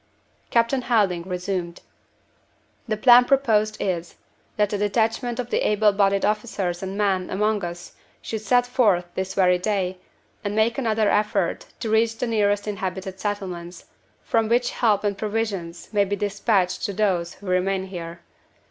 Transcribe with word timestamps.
Captain 0.49 0.81
Helding 0.81 1.21
resumed: 1.29 1.81
"The 2.87 2.97
plan 2.97 3.23
proposed 3.25 3.77
is, 3.79 4.15
that 4.57 4.73
a 4.73 4.77
detachment 4.79 5.37
of 5.39 5.51
the 5.51 5.59
able 5.59 5.91
bodied 5.91 6.25
officers 6.25 6.81
and 6.81 6.97
men 6.97 7.29
among 7.29 7.63
us 7.63 7.93
should 8.19 8.41
set 8.41 8.65
forth 8.65 9.05
this 9.13 9.35
very 9.35 9.59
day, 9.59 9.99
and 10.43 10.55
make 10.55 10.79
another 10.79 11.11
effort 11.11 11.67
to 11.81 11.91
reach 11.91 12.17
the 12.17 12.25
nearest 12.25 12.67
inhabited 12.67 13.19
settlements, 13.19 13.85
from 14.23 14.49
which 14.49 14.71
help 14.71 15.03
and 15.03 15.19
provisions 15.19 15.89
may 15.93 16.03
be 16.03 16.15
dispatched 16.15 16.83
to 16.85 16.93
those 16.93 17.35
who 17.35 17.45
remain 17.45 17.85
here. 17.85 18.21